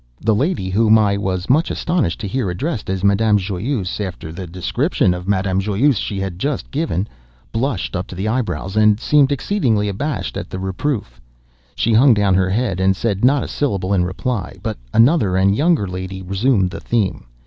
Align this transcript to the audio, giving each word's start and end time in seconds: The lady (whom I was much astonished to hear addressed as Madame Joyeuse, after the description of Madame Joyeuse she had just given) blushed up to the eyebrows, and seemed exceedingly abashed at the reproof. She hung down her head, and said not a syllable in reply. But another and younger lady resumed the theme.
The 0.19 0.33
lady 0.33 0.71
(whom 0.71 0.97
I 0.97 1.15
was 1.15 1.47
much 1.47 1.69
astonished 1.69 2.19
to 2.21 2.27
hear 2.27 2.49
addressed 2.49 2.89
as 2.89 3.03
Madame 3.03 3.37
Joyeuse, 3.37 3.99
after 4.01 4.31
the 4.31 4.47
description 4.47 5.13
of 5.13 5.27
Madame 5.27 5.59
Joyeuse 5.59 5.99
she 5.99 6.19
had 6.19 6.39
just 6.39 6.71
given) 6.71 7.07
blushed 7.51 7.95
up 7.95 8.07
to 8.07 8.15
the 8.15 8.27
eyebrows, 8.27 8.75
and 8.75 8.99
seemed 8.99 9.31
exceedingly 9.31 9.87
abashed 9.89 10.37
at 10.37 10.49
the 10.49 10.57
reproof. 10.57 11.21
She 11.75 11.93
hung 11.93 12.15
down 12.15 12.33
her 12.33 12.49
head, 12.49 12.79
and 12.79 12.95
said 12.95 13.23
not 13.23 13.43
a 13.43 13.47
syllable 13.47 13.93
in 13.93 14.03
reply. 14.03 14.57
But 14.63 14.79
another 14.91 15.35
and 15.35 15.55
younger 15.55 15.87
lady 15.87 16.23
resumed 16.23 16.71
the 16.71 16.79
theme. 16.79 17.25